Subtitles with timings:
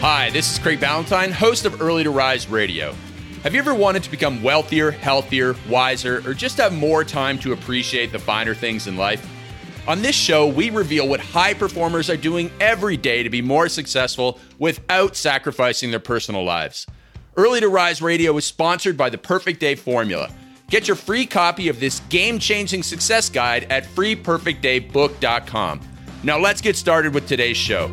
[0.00, 2.94] Hi, this is Craig Ballantyne, host of Early to Rise Radio.
[3.42, 7.52] Have you ever wanted to become wealthier, healthier, wiser, or just have more time to
[7.52, 9.28] appreciate the finer things in life?
[9.88, 13.68] On this show, we reveal what high performers are doing every day to be more
[13.68, 16.86] successful without sacrificing their personal lives.
[17.36, 20.30] Early to Rise Radio is sponsored by the Perfect Day Formula.
[20.68, 25.80] Get your free copy of this game changing success guide at freeperfectdaybook.com.
[26.22, 27.90] Now, let's get started with today's show.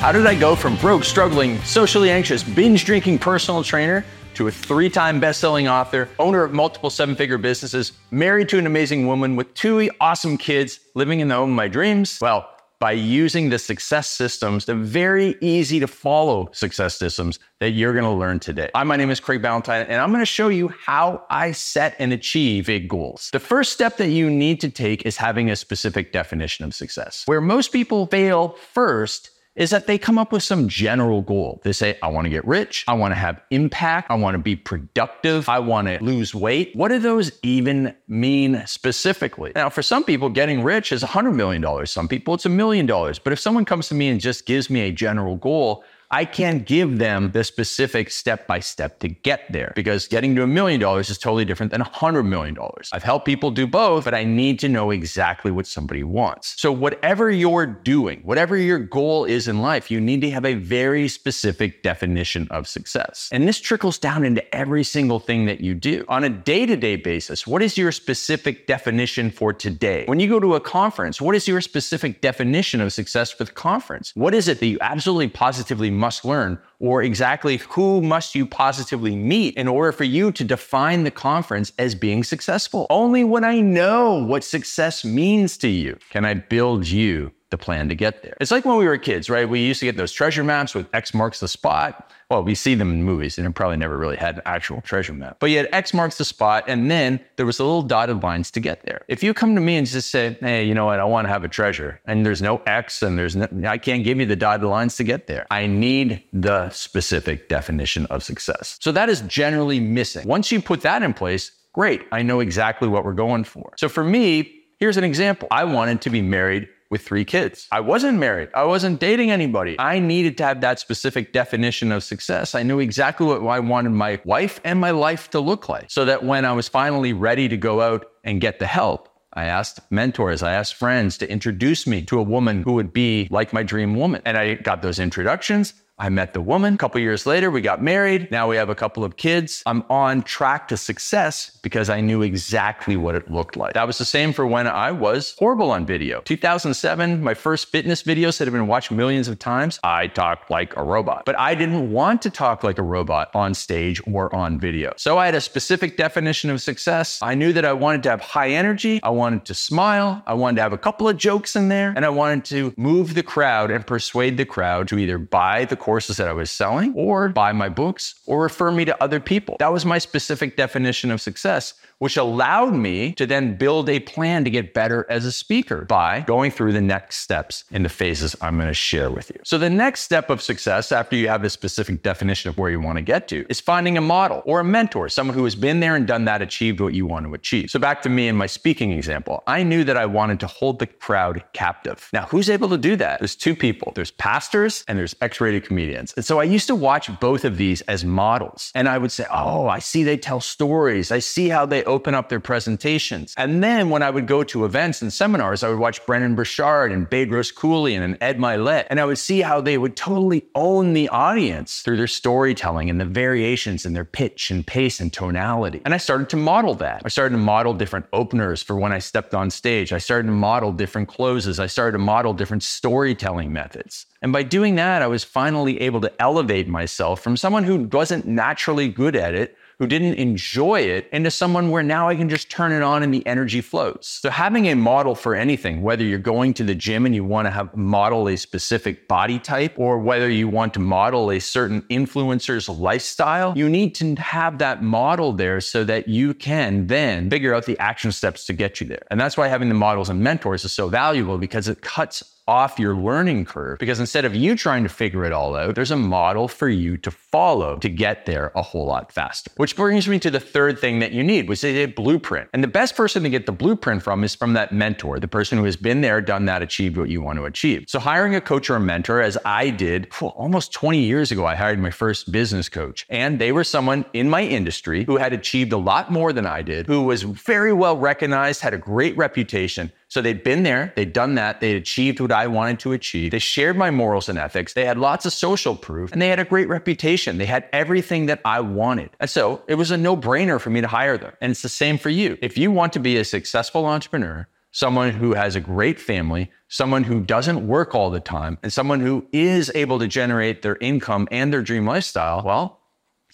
[0.00, 4.50] How did I go from broke, struggling, socially anxious, binge drinking personal trainer to a
[4.52, 9.06] three time best selling author, owner of multiple seven figure businesses, married to an amazing
[9.06, 12.18] woman with two awesome kids, living in the home of my dreams?
[12.20, 17.94] Well, by using the success systems, the very easy to follow success systems that you're
[17.94, 18.70] going to learn today.
[18.74, 21.96] Hi, my name is Craig Ballantyne, and I'm going to show you how I set
[21.98, 23.30] and achieve big goals.
[23.32, 27.22] The first step that you need to take is having a specific definition of success.
[27.24, 31.60] Where most people fail first is that they come up with some general goal.
[31.64, 32.84] They say, I want to get rich.
[32.86, 34.10] I want to have impact.
[34.10, 35.48] I want to be productive.
[35.48, 36.70] I want to lose weight.
[36.74, 39.52] What do those even mean specifically?
[39.54, 41.86] Now, for some people, getting rich is $100 million.
[41.86, 43.18] Some people, it's a million dollars.
[43.18, 45.82] But if someone comes to me and just gives me a general goal,
[46.16, 50.42] I can't give them the specific step by step to get there because getting to
[50.42, 52.88] a million dollars is totally different than a hundred million dollars.
[52.94, 56.54] I've helped people do both, but I need to know exactly what somebody wants.
[56.58, 60.54] So, whatever you're doing, whatever your goal is in life, you need to have a
[60.54, 63.28] very specific definition of success.
[63.30, 66.06] And this trickles down into every single thing that you do.
[66.08, 70.06] On a day to day basis, what is your specific definition for today?
[70.06, 74.12] When you go to a conference, what is your specific definition of success the conference?
[74.14, 79.16] What is it that you absolutely positively must learn, or exactly who must you positively
[79.16, 82.86] meet in order for you to define the conference as being successful.
[82.90, 87.94] Only when I know what success means to you can I build you plan to
[87.94, 88.36] get there.
[88.40, 89.48] It's like when we were kids, right?
[89.48, 92.12] We used to get those treasure maps with X marks the spot.
[92.30, 95.12] Well, we see them in movies and it probably never really had an actual treasure
[95.12, 95.36] map.
[95.38, 98.50] But you had X marks the spot and then there was the little dotted lines
[98.52, 99.02] to get there.
[99.06, 101.28] If you come to me and just say, hey, you know what, I want to
[101.28, 104.34] have a treasure and there's no X and there's no, I can't give you the
[104.34, 105.46] dotted lines to get there.
[105.50, 108.76] I need the specific definition of success.
[108.80, 110.26] So that is generally missing.
[110.26, 112.02] Once you put that in place, great.
[112.10, 113.72] I know exactly what we're going for.
[113.76, 115.46] So for me, here's an example.
[115.50, 117.66] I wanted to be married with three kids.
[117.72, 118.48] I wasn't married.
[118.54, 119.76] I wasn't dating anybody.
[119.78, 122.54] I needed to have that specific definition of success.
[122.54, 126.04] I knew exactly what I wanted my wife and my life to look like so
[126.04, 129.80] that when I was finally ready to go out and get the help, I asked
[129.90, 133.62] mentors, I asked friends to introduce me to a woman who would be like my
[133.62, 134.22] dream woman.
[134.24, 135.74] And I got those introductions.
[135.98, 136.74] I met the woman.
[136.74, 138.30] A couple years later, we got married.
[138.30, 139.62] Now we have a couple of kids.
[139.64, 143.72] I'm on track to success because I knew exactly what it looked like.
[143.72, 146.20] That was the same for when I was horrible on video.
[146.20, 150.76] 2007, my first fitness videos that have been watched millions of times, I talked like
[150.76, 151.22] a robot.
[151.24, 154.92] But I didn't want to talk like a robot on stage or on video.
[154.98, 157.20] So I had a specific definition of success.
[157.22, 159.00] I knew that I wanted to have high energy.
[159.02, 160.22] I wanted to smile.
[160.26, 161.94] I wanted to have a couple of jokes in there.
[161.96, 165.85] And I wanted to move the crowd and persuade the crowd to either buy the
[165.86, 169.54] courses that I was selling or buy my books or refer me to other people.
[169.60, 174.44] That was my specific definition of success, which allowed me to then build a plan
[174.44, 178.36] to get better as a speaker by going through the next steps in the phases
[178.40, 179.40] I'm going to share with you.
[179.44, 182.80] So the next step of success after you have a specific definition of where you
[182.80, 185.80] want to get to is finding a model or a mentor, someone who has been
[185.80, 187.70] there and done that, achieved what you want to achieve.
[187.70, 190.78] So back to me and my speaking example, I knew that I wanted to hold
[190.78, 192.08] the crowd captive.
[192.12, 193.20] Now, who's able to do that?
[193.20, 193.92] There's two people.
[193.94, 196.14] There's pastors and there's X-rated comedians comedians.
[196.16, 198.72] And so I used to watch both of these as models.
[198.74, 201.12] And I would say, oh, I see they tell stories.
[201.12, 203.34] I see how they open up their presentations.
[203.36, 206.92] And then when I would go to events and seminars, I would watch Brendon Burchard
[206.92, 208.86] and Bedros Keuilian and Ed Mylett.
[208.90, 213.00] And I would see how they would totally own the audience through their storytelling and
[213.00, 215.80] the variations in their pitch and pace and tonality.
[215.84, 217.02] And I started to model that.
[217.04, 219.92] I started to model different openers for when I stepped on stage.
[219.92, 221.60] I started to model different closes.
[221.60, 224.06] I started to model different storytelling methods.
[224.22, 228.26] And by doing that, I was finally able to elevate myself from someone who wasn't
[228.26, 232.50] naturally good at it, who didn't enjoy it, into someone where now I can just
[232.50, 234.18] turn it on and the energy flows.
[234.22, 237.46] So having a model for anything, whether you're going to the gym and you want
[237.46, 241.82] to have model a specific body type, or whether you want to model a certain
[241.82, 247.54] influencer's lifestyle, you need to have that model there so that you can then figure
[247.54, 249.02] out the action steps to get you there.
[249.10, 252.78] And that's why having the models and mentors is so valuable because it cuts off
[252.78, 255.96] your learning curve because instead of you trying to figure it all out, there's a
[255.96, 259.50] model for you to follow to get there a whole lot faster.
[259.56, 262.48] Which brings me to the third thing that you need, which is a blueprint.
[262.52, 265.58] And the best person to get the blueprint from is from that mentor, the person
[265.58, 267.86] who has been there, done that, achieved what you want to achieve.
[267.88, 271.56] So hiring a coach or a mentor, as I did almost 20 years ago, I
[271.56, 273.06] hired my first business coach.
[273.10, 276.62] And they were someone in my industry who had achieved a lot more than I
[276.62, 279.90] did, who was very well recognized, had a great reputation.
[280.08, 283.32] So they'd been there, they'd done that, they'd achieved what I wanted to achieve.
[283.32, 286.38] They shared my morals and ethics, they had lots of social proof, and they had
[286.38, 287.38] a great reputation.
[287.38, 289.10] They had everything that I wanted.
[289.18, 291.32] And so it was a no brainer for me to hire them.
[291.40, 292.38] And it's the same for you.
[292.40, 297.02] If you want to be a successful entrepreneur, someone who has a great family, someone
[297.02, 301.26] who doesn't work all the time, and someone who is able to generate their income
[301.30, 302.80] and their dream lifestyle, well,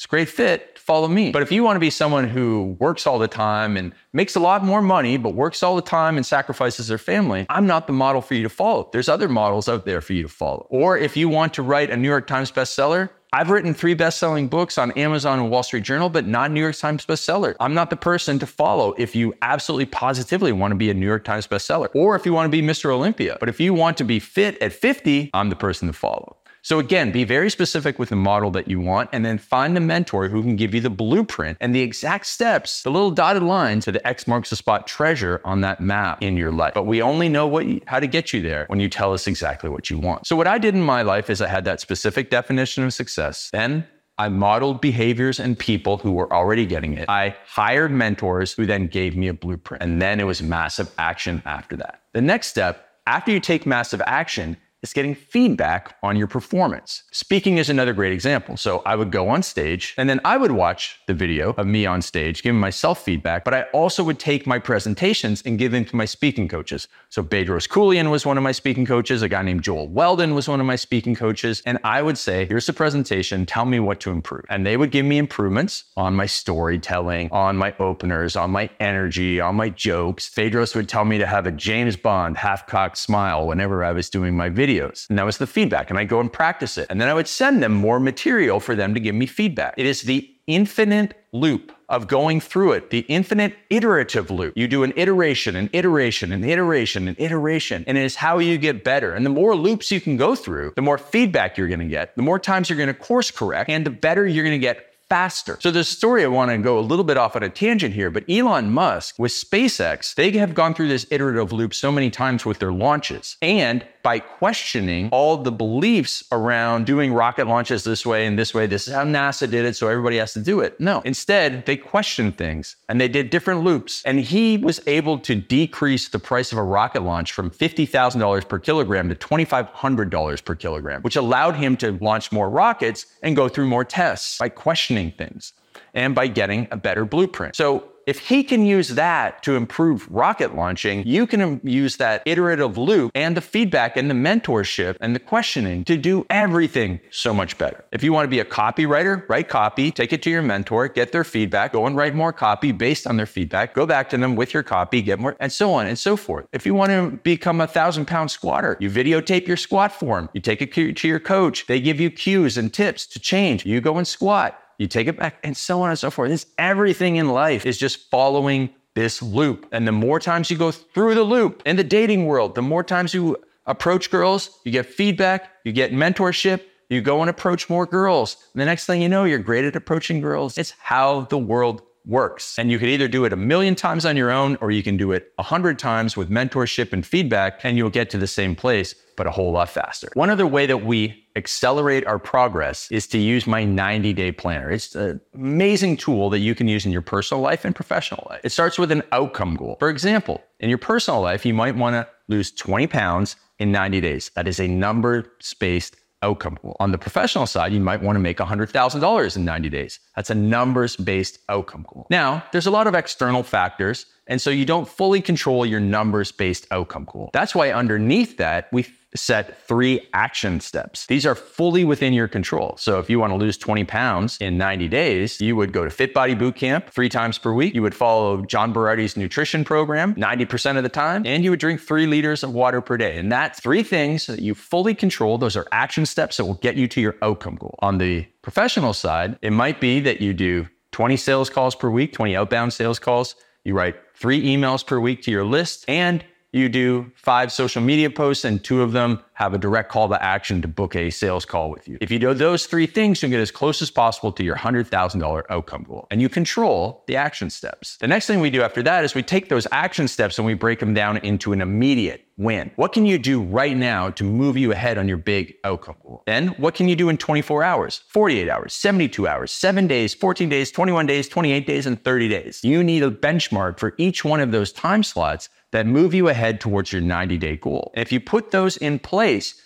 [0.02, 0.80] it's a great fit.
[0.80, 1.30] Follow me.
[1.30, 4.40] But if you want to be someone who works all the time and makes a
[4.40, 7.92] lot more money, but works all the time and sacrifices their family, I'm not the
[7.92, 8.90] model for you to follow.
[8.92, 10.66] There's other models out there for you to follow.
[10.70, 14.48] Or if you want to write a New York Times bestseller, I've written three best-selling
[14.48, 17.54] books on Amazon and Wall Street Journal, but not New York Times bestseller.
[17.60, 21.06] I'm not the person to follow if you absolutely positively want to be a New
[21.06, 22.90] York Times bestseller or if you want to be Mr.
[22.90, 23.36] Olympia.
[23.38, 26.38] But if you want to be fit at 50, I'm the person to follow.
[26.64, 29.80] So again, be very specific with the model that you want and then find a
[29.80, 33.80] mentor who can give you the blueprint and the exact steps, the little dotted line
[33.80, 36.74] to the X marks the spot treasure on that map in your life.
[36.74, 39.26] But we only know what you, how to get you there when you tell us
[39.26, 40.24] exactly what you want.
[40.24, 43.50] So what I did in my life is I had that specific definition of success.
[43.52, 43.84] Then
[44.16, 47.08] I modeled behaviors and people who were already getting it.
[47.08, 49.82] I hired mentors who then gave me a blueprint.
[49.82, 52.02] And then it was massive action after that.
[52.12, 57.04] The next step, after you take massive action, is getting feedback on your performance.
[57.12, 58.56] Speaking is another great example.
[58.56, 61.86] So I would go on stage and then I would watch the video of me
[61.86, 65.84] on stage, giving myself feedback, but I also would take my presentations and give them
[65.84, 66.88] to my speaking coaches.
[67.10, 69.22] So Bedros Keuilian was one of my speaking coaches.
[69.22, 71.62] A guy named Joel Weldon was one of my speaking coaches.
[71.64, 73.46] And I would say, here's the presentation.
[73.46, 74.44] Tell me what to improve.
[74.48, 79.40] And they would give me improvements on my storytelling, on my openers, on my energy,
[79.40, 80.28] on my jokes.
[80.30, 84.10] Bedros would tell me to have a James Bond half cocked smile whenever I was
[84.10, 85.08] doing my video videos.
[85.08, 85.90] And that was the feedback.
[85.90, 86.86] And I go and practice it.
[86.90, 89.74] And then I would send them more material for them to give me feedback.
[89.76, 94.54] It is the infinite loop of going through it, the infinite iterative loop.
[94.56, 98.58] You do an iteration, an iteration, an iteration, an iteration, and it is how you
[98.58, 99.14] get better.
[99.14, 102.16] And the more loops you can go through, the more feedback you're going to get,
[102.16, 104.86] the more times you're going to course correct, and the better you're going to get
[105.08, 105.58] faster.
[105.60, 108.10] So the story I want to go a little bit off on a tangent here,
[108.10, 112.46] but Elon Musk with SpaceX, they have gone through this iterative loop so many times
[112.46, 113.36] with their launches.
[113.42, 118.66] And by questioning all the beliefs around doing rocket launches this way and this way,
[118.66, 120.78] this is how NASA did it, so everybody has to do it.
[120.80, 124.02] No, instead, they questioned things and they did different loops.
[124.04, 128.58] And he was able to decrease the price of a rocket launch from $50,000 per
[128.58, 133.66] kilogram to $2,500 per kilogram, which allowed him to launch more rockets and go through
[133.66, 135.52] more tests by questioning things
[135.94, 137.56] and by getting a better blueprint.
[137.56, 142.76] So if he can use that to improve rocket launching, you can use that iterative
[142.78, 147.58] loop and the feedback and the mentorship and the questioning to do everything so much
[147.58, 147.84] better.
[147.92, 151.12] If you want to be a copywriter, write copy, take it to your mentor, get
[151.12, 154.36] their feedback, go and write more copy based on their feedback, go back to them
[154.36, 156.46] with your copy, get more, and so on and so forth.
[156.52, 160.40] If you want to become a thousand pound squatter, you videotape your squat form, you
[160.40, 163.98] take it to your coach, they give you cues and tips to change, you go
[163.98, 166.30] and squat you take it back, and so on and so forth.
[166.30, 169.66] It's everything in life is just following this loop.
[169.72, 172.82] And the more times you go through the loop in the dating world, the more
[172.82, 177.86] times you approach girls, you get feedback, you get mentorship, you go and approach more
[177.86, 178.36] girls.
[178.52, 180.58] And the next thing you know, you're great at approaching girls.
[180.58, 182.58] It's how the world works.
[182.58, 184.96] And you could either do it a million times on your own or you can
[184.96, 188.56] do it a hundred times with mentorship and feedback, and you'll get to the same
[188.56, 190.08] place, but a whole lot faster.
[190.14, 194.70] One other way that we accelerate our progress is to use my 90 day planner.
[194.70, 198.40] It's an amazing tool that you can use in your personal life and professional life.
[198.44, 199.76] It starts with an outcome goal.
[199.78, 204.00] For example, in your personal life, you might want to lose 20 pounds in 90
[204.00, 204.30] days.
[204.34, 206.76] That is a number based outcome goal.
[206.80, 209.98] On the professional side, you might want to make $100,000 in 90 days.
[210.16, 212.06] That's a numbers based outcome goal.
[212.10, 216.32] Now, there's a lot of external factors, and so you don't fully control your numbers
[216.32, 217.30] based outcome goal.
[217.32, 221.06] That's why underneath that, we set three action steps.
[221.06, 222.76] These are fully within your control.
[222.78, 225.90] So if you want to lose 20 pounds in 90 days, you would go to
[225.90, 227.74] Fit Body Boot Camp three times per week.
[227.74, 231.80] You would follow John Berardi's nutrition program 90% of the time, and you would drink
[231.80, 233.18] three liters of water per day.
[233.18, 235.38] And that's three things that you fully control.
[235.38, 237.78] Those are action steps that will get you to your outcome goal.
[237.80, 242.12] On the professional side, it might be that you do 20 sales calls per week,
[242.12, 243.34] 20 outbound sales calls.
[243.64, 248.10] You write three emails per week to your list, and you do five social media
[248.10, 251.44] posts and two of them have a direct call to action to book a sales
[251.44, 251.98] call with you.
[252.00, 255.42] If you do those three things, you'll get as close as possible to your $100,000
[255.48, 257.96] outcome goal and you control the action steps.
[257.98, 260.54] The next thing we do after that is we take those action steps and we
[260.54, 262.70] break them down into an immediate win.
[262.76, 266.22] What can you do right now to move you ahead on your big outcome goal?
[266.26, 270.48] Then what can you do in 24 hours, 48 hours, 72 hours, 7 days, 14
[270.48, 272.64] days, 21 days, 28 days, and 30 days?
[272.64, 276.60] You need a benchmark for each one of those time slots that move you ahead
[276.60, 277.90] towards your 90 day goal.
[277.94, 279.21] And if you put those in place,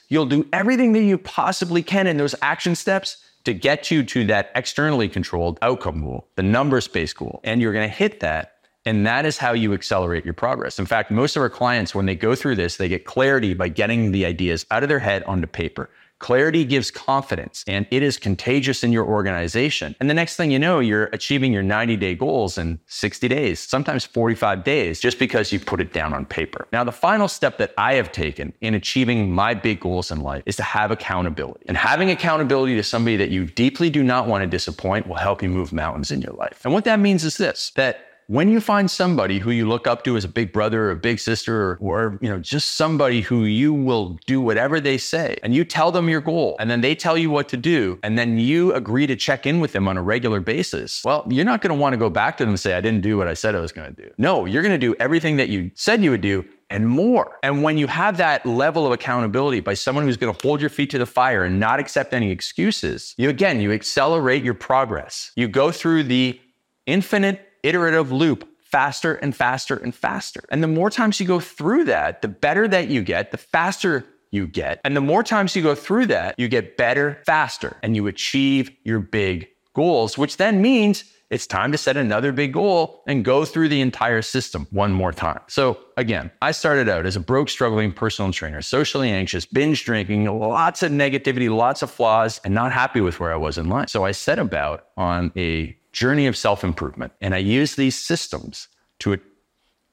[0.09, 4.25] you'll do everything that you possibly can in those action steps to get you to
[4.27, 7.41] that externally controlled outcome goal, the numbers based goal.
[7.45, 8.55] And you're going to hit that.
[8.85, 10.79] And that is how you accelerate your progress.
[10.79, 13.69] In fact, most of our clients, when they go through this, they get clarity by
[13.69, 15.91] getting the ideas out of their head onto paper.
[16.19, 19.95] Clarity gives confidence and it is contagious in your organization.
[20.01, 23.61] And the next thing you know, you're achieving your 90 day goals in 60 days,
[23.61, 26.69] sometimes 45 days, just because you put it down on paper.
[26.73, 30.43] Now, the final step that I have taken in achieving my big goals in life
[30.47, 31.65] is to have accountability.
[31.69, 35.43] And having accountability to somebody that you deeply do not want to disappoint will help
[35.43, 36.65] you move mountains in your life.
[36.65, 40.02] And what that means is this that when you find somebody who you look up
[40.02, 43.21] to as a big brother or a big sister or, or, you know just somebody
[43.21, 46.80] who you will do whatever they say and you tell them your goal and then
[46.80, 49.87] they tell you what to do and then you agree to check in with them
[49.88, 52.50] on a regular basis well you're not going to want to go back to them
[52.50, 54.62] and say i didn't do what i said i was going to do no you're
[54.62, 57.38] going to do everything that you said you would do and more.
[57.45, 60.68] And when you have that level of accountability by someone who's going to hold your
[60.68, 65.30] feet to the fire and not accept any excuses, you again, you accelerate your progress.
[65.37, 66.40] You go through the
[66.87, 70.45] infinite iterative loop faster and faster and faster.
[70.51, 74.05] And the more times you go through that, the better that you get, the faster
[74.31, 74.81] you get.
[74.85, 78.71] And the more times you go through that, you get better faster and you achieve
[78.85, 83.45] your big goals, which then means it's time to set another big goal and go
[83.45, 85.41] through the entire system one more time.
[85.49, 90.27] So, again, I started out as a broke, struggling personal trainer, socially anxious, binge drinking,
[90.27, 93.89] lots of negativity, lots of flaws, and not happy with where I was in life.
[93.89, 97.12] So, I set about on a journey of self improvement.
[97.23, 98.69] And I use these systems
[99.00, 99.19] to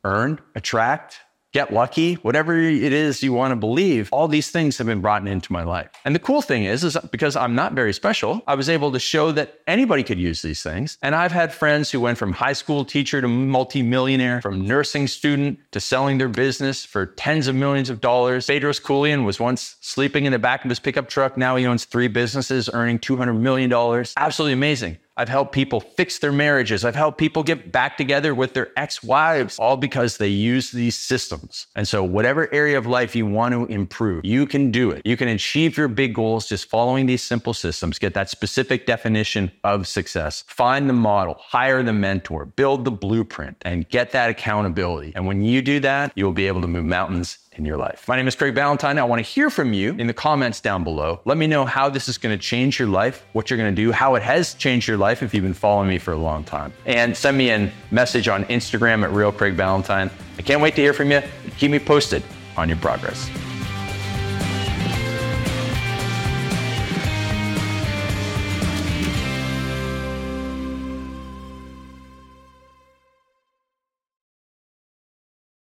[0.04, 1.20] earn, attract,
[1.54, 5.26] get lucky, whatever it is you want to believe, all these things have been brought
[5.26, 5.90] into my life.
[6.04, 9.00] And the cool thing is, is because I'm not very special, I was able to
[9.00, 10.98] show that anybody could use these things.
[11.02, 15.60] And I've had friends who went from high school teacher to multimillionaire, from nursing student
[15.72, 18.48] to selling their business for tens of millions of dollars.
[18.48, 21.38] Bedros Keuilian was once sleeping in the back of his pickup truck.
[21.38, 23.72] Now he owns three businesses, earning $200 million.
[24.18, 24.98] Absolutely amazing.
[25.16, 26.84] I've helped people fix their marriages.
[26.84, 30.96] I've helped people get back together with their ex wives, all because they use these
[30.96, 31.68] systems.
[31.76, 35.04] And so, whatever area of life you want to improve, you can do it.
[35.06, 39.52] You can achieve your big goals just following these simple systems, get that specific definition
[39.64, 45.14] of success, find the model, hire the mentor, build the blueprint, and get that accountability.
[45.16, 48.08] And when you do that, you'll be able to move mountains in your life.
[48.08, 48.98] My name is Craig Ballantyne.
[48.98, 51.22] I want to hear from you in the comments down below.
[51.26, 53.82] Let me know how this is going to change your life, what you're going to
[53.82, 56.44] do, how it has changed your life if you've been following me for a long
[56.44, 56.74] time.
[56.86, 60.10] And send me a message on Instagram at Real Craig Ballantyne.
[60.38, 61.22] I can't wait to hear from you.
[61.58, 62.24] Keep me posted
[62.58, 63.30] on your progress.